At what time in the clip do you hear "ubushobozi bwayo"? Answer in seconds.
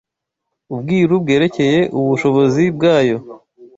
1.99-3.17